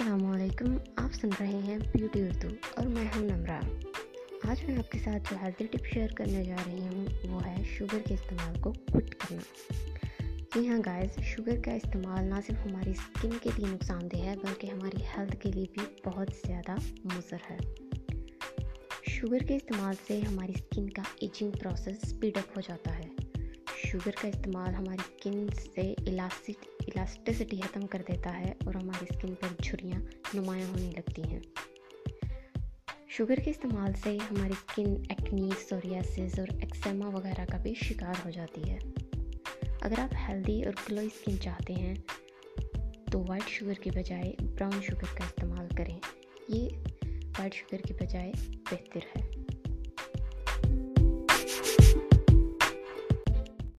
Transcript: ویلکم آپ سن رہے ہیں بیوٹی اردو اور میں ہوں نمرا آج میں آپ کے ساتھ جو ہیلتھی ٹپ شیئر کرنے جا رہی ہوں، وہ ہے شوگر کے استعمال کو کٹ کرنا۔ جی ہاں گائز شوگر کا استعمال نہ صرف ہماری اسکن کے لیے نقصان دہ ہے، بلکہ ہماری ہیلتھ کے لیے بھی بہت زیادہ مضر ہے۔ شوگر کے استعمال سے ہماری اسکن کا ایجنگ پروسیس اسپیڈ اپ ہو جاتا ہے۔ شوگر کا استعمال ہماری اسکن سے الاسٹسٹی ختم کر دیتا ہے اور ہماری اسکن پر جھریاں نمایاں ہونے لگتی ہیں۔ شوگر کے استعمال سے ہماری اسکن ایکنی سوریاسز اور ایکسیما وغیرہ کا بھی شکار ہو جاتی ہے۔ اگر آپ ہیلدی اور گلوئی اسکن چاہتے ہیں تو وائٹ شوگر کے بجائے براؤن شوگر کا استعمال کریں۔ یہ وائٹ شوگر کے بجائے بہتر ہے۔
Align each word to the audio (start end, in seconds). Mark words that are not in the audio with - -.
ویلکم 0.00 0.76
آپ 0.96 1.14
سن 1.14 1.28
رہے 1.40 1.60
ہیں 1.64 1.78
بیوٹی 1.78 2.22
اردو 2.22 2.48
اور 2.74 2.86
میں 2.86 3.04
ہوں 3.16 3.24
نمرا 3.24 3.60
آج 4.42 4.64
میں 4.64 4.78
آپ 4.78 4.90
کے 4.90 4.98
ساتھ 4.98 5.22
جو 5.30 5.36
ہیلتھی 5.42 5.66
ٹپ 5.66 5.86
شیئر 5.86 6.08
کرنے 6.12 6.44
جا 6.44 6.56
رہی 6.66 6.80
ہوں، 6.80 7.06
وہ 7.28 7.46
ہے 7.46 7.56
شوگر 7.64 7.98
کے 8.08 8.14
استعمال 8.14 8.60
کو 8.60 8.72
کٹ 8.72 9.14
کرنا۔ 9.14 9.72
جی 10.54 10.68
ہاں 10.68 10.78
گائز 10.86 11.22
شوگر 11.22 11.62
کا 11.64 11.72
استعمال 11.72 12.24
نہ 12.24 12.34
صرف 12.46 12.66
ہماری 12.66 12.90
اسکن 12.90 13.30
کے 13.42 13.50
لیے 13.56 13.66
نقصان 13.68 14.10
دہ 14.12 14.16
ہے، 14.16 14.34
بلکہ 14.42 14.66
ہماری 14.66 15.02
ہیلتھ 15.02 15.36
کے 15.40 15.50
لیے 15.52 15.66
بھی 15.72 15.82
بہت 16.04 16.28
زیادہ 16.46 16.74
مضر 17.04 17.36
ہے۔ 17.50 17.56
شوگر 19.02 19.38
کے 19.38 19.56
استعمال 19.56 19.94
سے 20.06 20.20
ہماری 20.20 20.52
اسکن 20.56 20.90
کا 20.90 21.02
ایجنگ 21.20 21.50
پروسیس 21.50 21.96
اسپیڈ 22.02 22.36
اپ 22.36 22.56
ہو 22.56 22.60
جاتا 22.68 22.98
ہے۔ 22.98 23.25
شوگر 23.84 24.10
کا 24.22 24.28
استعمال 24.28 24.74
ہماری 24.74 24.98
اسکن 24.98 25.46
سے 25.74 25.94
الاسٹسٹی 26.06 27.60
ختم 27.60 27.86
کر 27.86 28.02
دیتا 28.08 28.40
ہے 28.40 28.52
اور 28.64 28.74
ہماری 28.74 29.06
اسکن 29.10 29.34
پر 29.34 29.62
جھریاں 29.62 30.00
نمایاں 30.34 30.68
ہونے 30.68 30.90
لگتی 30.96 31.22
ہیں۔ 31.22 31.40
شوگر 33.08 33.36
کے 33.36 33.50
استعمال 33.50 33.92
سے 34.04 34.18
ہماری 34.30 34.52
اسکن 34.52 34.94
ایکنی 35.10 35.50
سوریاسز 35.68 36.38
اور 36.38 36.48
ایکسیما 36.60 37.08
وغیرہ 37.08 37.44
کا 37.52 37.58
بھی 37.58 37.74
شکار 37.74 38.14
ہو 38.24 38.30
جاتی 38.30 38.70
ہے۔ 38.70 38.78
اگر 39.80 39.98
آپ 39.98 40.14
ہیلدی 40.28 40.62
اور 40.62 40.72
گلوئی 40.90 41.06
اسکن 41.06 41.40
چاہتے 41.40 41.72
ہیں 41.72 41.94
تو 43.12 43.24
وائٹ 43.28 43.48
شوگر 43.48 43.74
کے 43.74 43.90
بجائے 43.90 44.32
براؤن 44.40 44.82
شوگر 44.82 45.18
کا 45.18 45.24
استعمال 45.24 45.66
کریں۔ 45.76 45.98
یہ 46.48 46.68
وائٹ 47.38 47.54
شوگر 47.54 47.78
کے 47.78 47.94
بجائے 47.94 48.32
بہتر 48.70 49.00
ہے۔ 49.16 49.55